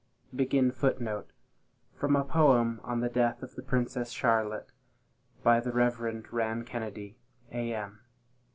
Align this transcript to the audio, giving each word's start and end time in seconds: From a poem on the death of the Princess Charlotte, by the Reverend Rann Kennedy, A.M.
From 1.93 2.15
a 2.15 2.23
poem 2.25 2.81
on 2.83 3.01
the 3.01 3.07
death 3.07 3.43
of 3.43 3.53
the 3.53 3.61
Princess 3.61 4.09
Charlotte, 4.09 4.71
by 5.43 5.59
the 5.59 5.71
Reverend 5.71 6.33
Rann 6.33 6.65
Kennedy, 6.65 7.19
A.M. 7.51 7.99